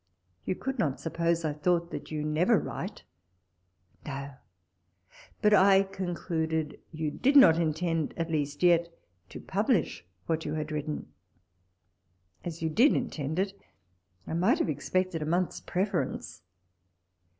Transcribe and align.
You 0.45 0.55
could 0.55 0.79
not 0.79 0.99
suppose 0.99 1.45
I 1.45 1.53
thought 1.53 1.91
that 1.91 2.09
you 2.09 2.23
never 2.23 2.57
write. 2.57 3.03
No; 4.03 4.33
but 5.43 5.53
I 5.53 5.83
concluded 5.83 6.79
you 6.91 7.11
did 7.11 7.35
not 7.35 7.59
intend, 7.59 8.15
at 8.17 8.31
least 8.31 8.63
yet, 8.63 8.91
to 9.29 9.39
publish 9.39 10.03
what 10.25 10.43
you 10.43 10.55
had 10.55 10.71
written. 10.71 11.13
As 12.43 12.63
you 12.63 12.69
did 12.71 12.95
intend 12.95 13.37
it, 13.37 13.53
I 14.25 14.33
might 14.33 14.57
have 14.57 14.69
expected 14.69 15.21
a 15.21 15.25
month's 15.27 15.59
preference. 15.59 16.41